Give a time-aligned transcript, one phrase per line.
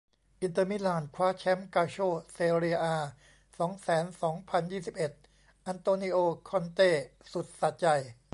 [0.41, 2.95] อินเตอร์ มิลาน คว้าแชมป์ กัลโช่ เซเรีย อา
[3.57, 5.13] สองแสนสองพันยี่สิบเอ็ด
[5.65, 6.17] อันโตนิโอ
[6.49, 6.91] คอนเต้
[7.33, 7.85] สุดสะใจ